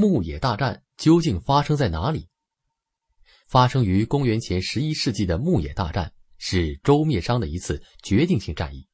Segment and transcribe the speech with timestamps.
[0.00, 2.26] 牧野大战究竟发生在哪里？
[3.46, 8.88] 发生于公元前十一世纪的牧野大战是周灭商的一次决定性战役。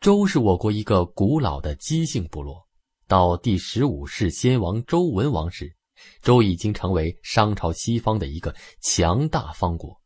[0.00, 2.66] 周是我国一个古老的姬姓部落，
[3.06, 5.76] 到第十五世先王周文王时，
[6.22, 10.00] 周已经成为商朝西方的一个强大方国。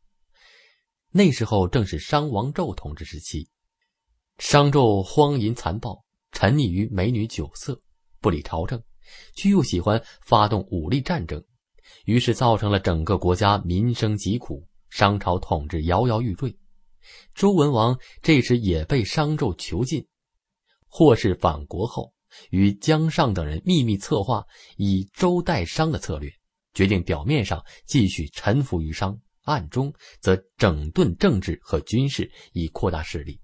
[1.09, 3.47] 那时候正是商王纣统治时期，
[4.39, 6.03] 商纣荒淫残暴，
[6.33, 7.81] 沉溺于美女酒色，
[8.19, 8.83] 不理朝政，
[9.35, 11.43] 却又喜欢发动武力战争。
[12.05, 16.57] 于是造成了整个国家民生疾苦，商朝统治摇摇欲坠。
[17.33, 20.05] 周文王这时也被商纣囚禁，
[20.87, 22.13] 或是返国后，
[22.49, 24.45] 与姜尚等人秘密策划
[24.75, 26.29] 以周代商的策略，
[26.73, 33.39] 决定表面上继续臣服于商，暗中则整顿政治和军事，以扩大势力。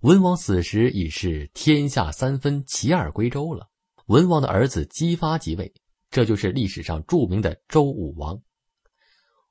[0.00, 3.68] 文王死时已是天下三分，其二归周了。
[4.12, 5.72] 文王的儿子姬发即位。
[6.10, 8.38] 这就是历史上著名的周武王。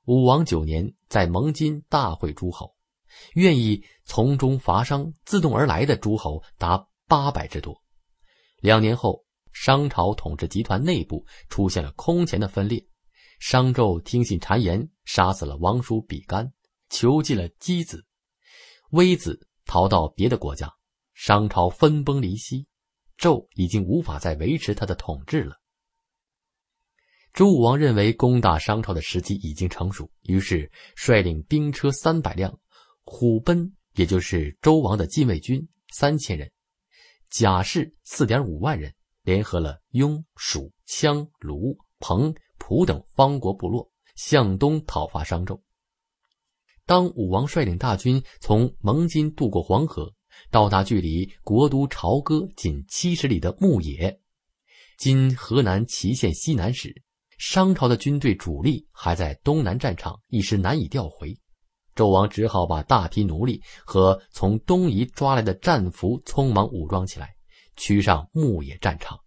[0.04, 2.72] 武王九年，在蒙津大会诸侯，
[3.34, 7.82] 愿意从中伐商，自动而来的诸侯达八百之多。
[8.60, 12.86] 两年后，商朝统治集团内部出现了空前的分裂，
[13.40, 16.52] 商纣听信谗言，杀死了王叔比干，
[16.88, 18.06] 囚禁了箕子，
[18.90, 20.72] 微子逃到别的国家，
[21.14, 22.68] 商朝分崩离析，
[23.22, 25.56] 纣已经无法再维持他的统治了。
[27.32, 32.58] 周武王认为攻打商朝的时机已经成熟，于是率领兵车三百辆，
[33.04, 36.50] 虎贲也就是周王的禁卫军三千人，
[37.30, 45.58] 甲士四点五万人，联合了雍、蜀、羌、卢、彭、蒲等方国部落，向东讨伐商纣。
[46.84, 50.12] 当武王率领大军从蒙津渡过黄河，
[50.50, 54.20] 到达距离国都朝歌仅七十里的牧野
[54.98, 57.02] （今河南淇县西南）时，
[57.38, 61.36] 商朝的军队主力还在东南战场，一时难以调回。
[61.94, 67.34] 纣王只好把大批奴隶和从东夷抓来的战俘匆忙武装起来，
[67.76, 69.18] 驱上牧野战场。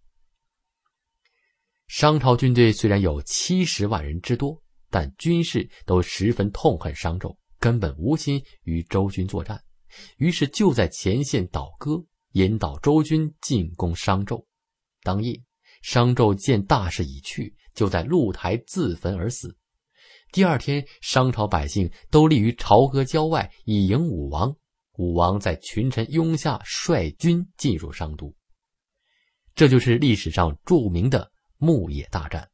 [1.86, 9.62] 商朝军队虽然有七十万人之多，但军士都十分痛恨商纣，根本无心与周军作战。
[10.16, 14.44] 于是就在前线倒戈，引导周军进攻商纣。
[15.02, 15.42] 当夜，
[15.82, 17.54] 商纣见大势已去。
[17.76, 19.54] 就在露台自焚而死。
[20.32, 24.56] 第二天，商朝百姓都立于朝歌郊外以迎武王。
[24.94, 28.34] 武王在群臣拥下率军进入商都。
[29.54, 32.48] 这就是历史上著名的牧野大战。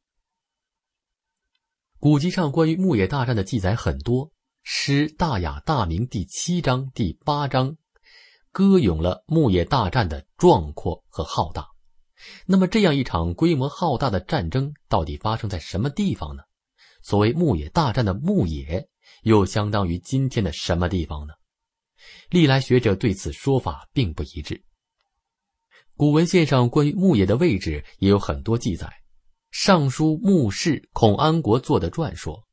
[2.00, 4.26] 古籍上关于牧野大战的记载很多，
[4.64, 7.76] 《诗大雅大明》第七章、第八章
[8.52, 11.66] 歌咏了牧野大战的壮阔和浩大。
[12.46, 16.44] 那么，这样一场规模浩大的战争到底发生在什么地方呢？
[17.02, 18.88] 所谓牧野大战的牧野，
[19.24, 21.34] 又相当于今天的什么地方呢？
[22.30, 24.62] 历来学者对此说法并不一致。
[25.96, 28.86] 古文献上关于牧野的位置也有很多记载，
[29.50, 32.46] 《尚书牧氏孔安国作的传说，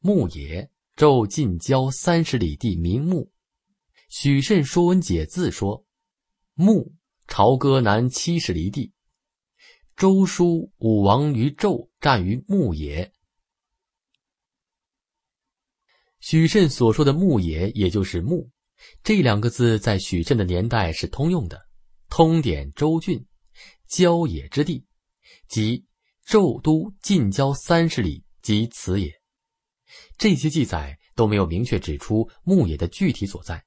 [0.00, 3.30] 牧野纣近郊三十里地名牧。
[4.08, 5.86] 许慎《说文解字》说，
[6.54, 6.92] 牧
[7.28, 8.92] 朝歌南七十里地。
[9.94, 13.12] 周书武王于纣战于牧野。
[16.18, 18.50] 许慎所说的牧野，也就是牧，
[19.04, 21.68] 这两个字在许慎的年代是通用的。
[22.08, 23.24] 通典周郡，
[23.86, 24.84] 郊野之地，
[25.46, 25.86] 即
[26.26, 29.17] 纣都近郊三十里，即此也。
[30.16, 33.64] 这些记载都没有明确指出牧野的具体所在，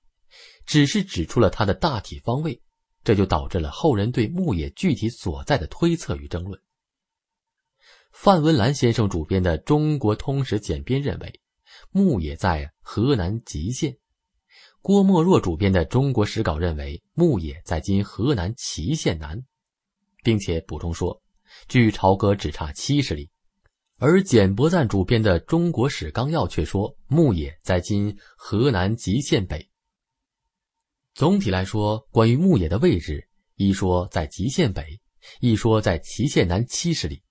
[0.66, 2.62] 只是指出了它的大体方位。
[3.04, 6.62] 这就导致了后人对牧野具体所在的推测与争论。
[8.12, 11.42] 范文澜先生主编的《中国通史简编》认为，
[11.90, 13.94] 牧野在河南吉县；
[14.84, 19.44] 郭沫若主编的《中国史稿》认为，牧野在今河南淇县南，
[20.24, 21.24] 并且补充说，
[21.68, 23.32] 距朝歌只差七十里。
[24.04, 29.70] 而简伯赞主编的《中国史纲要》却说，牧野在今河南吉县北。
[31.14, 33.28] 总体来说，关于牧野的位置，
[33.58, 35.00] 一说在吉县北，
[35.40, 37.22] 一说在祁县南七十里，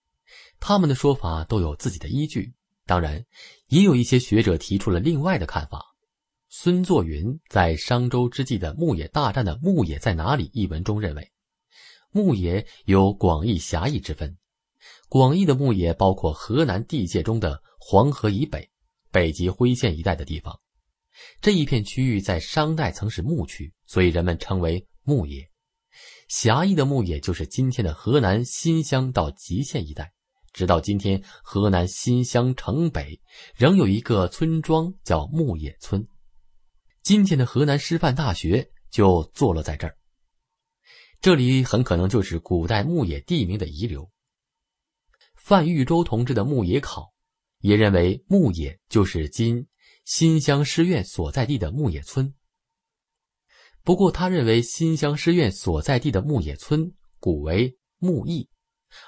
[0.61, 2.55] 他们的说法都有自己的依据。
[2.87, 3.27] 当然，
[3.67, 5.85] 也有一些学者提出了另外的看法。
[6.51, 11.33] 孙作云在商周之际的牧野大战的“牧野在哪里”一文中认为，
[12.13, 14.37] 牧野有广义狭义之分。
[15.11, 18.71] 广义的牧野包括河南地界中的黄河以北、
[19.11, 20.61] 北极辉县一带的地方。
[21.41, 25.51] 这一片区域在商代曾是牧区，所以人们称为牧野。
[26.29, 30.13] 狭义的牧野就是今天的河南新乡到吉县一带，
[30.53, 33.21] 直到今天，河南新乡城北
[33.57, 36.07] 仍有一个村庄叫牧野村。
[37.03, 39.97] 今天的河南师范大学就坐落在这儿。
[41.21, 44.09] 这里很可能就是古代牧野地名的遗留。
[45.51, 47.03] 范玉洲同志的《牧野考》
[47.59, 49.67] 也认为牧野就是今
[50.05, 52.33] 新乡师院所在地的牧野村。
[53.83, 58.49] 不过，他认为新乡师院所在地的牧野村古为牧邑，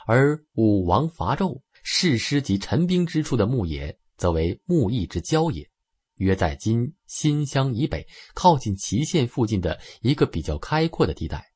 [0.04, 5.70] 而武王伐纣、誓师及陈兵之处的牧野，则为牧邑之郊野，
[6.16, 8.04] 约在今新乡以北，
[8.34, 11.52] 靠近祁县附近的一个比较开阔的地带。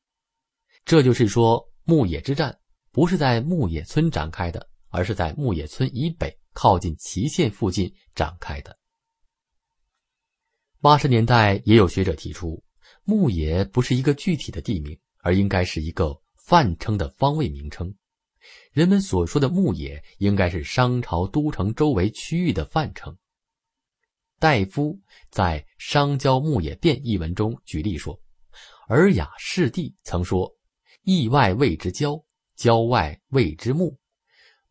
[0.84, 2.56] 这就是说，牧野之战
[2.92, 8.78] 不是在牧野村展开的，而是在牧野村以北，靠近祁县附近展开的。
[10.81, 12.64] 八十年代，也有学者提出。
[13.04, 17.94] 牧野不是一个具体的地名，而应该是一个泛称的方位名称。
[18.72, 23.14] 人们所说的牧野，应该是商朝都城周围区域的泛称。
[24.38, 24.99] 戴夫
[25.31, 28.19] 在《商郊牧野变》一文中举例说
[28.88, 30.50] ：“尔雅释帝曾说
[31.04, 33.99] ：‘邑外谓之郊，郊外谓之牧，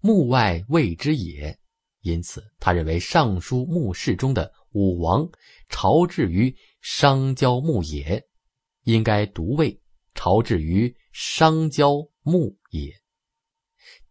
[0.06, 1.58] 牧外谓之野。’
[2.02, 5.28] 因此，他认为《尚书牧氏》中的武王
[5.70, 6.56] 朝至于。”
[6.88, 8.24] 商郊牧野，
[8.84, 9.82] 应该读为
[10.14, 12.94] 朝至于商郊牧野。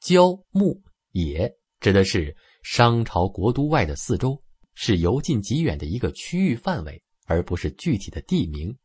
[0.00, 0.82] 郊牧
[1.12, 4.42] 野指的是商朝国都外的四周，
[4.74, 8.76] 是由近及远的一个区域范围，而不是具体的地名。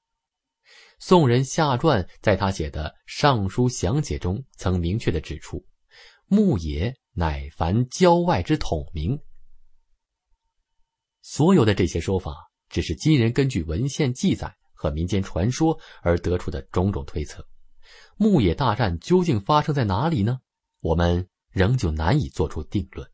[1.00, 5.66] 宋人夏传在他写的《尚书详解》中曾明确的指出，
[6.30, 9.20] 牧野乃凡郊外之统名。
[11.22, 12.50] 所有的这些说法。
[12.70, 17.44] 只是今人根据文献记载和民间传说而得出的种种推测，
[18.16, 20.40] 牧野大战究竟发生在哪里呢？
[20.80, 23.10] 我们仍旧难以做出定论。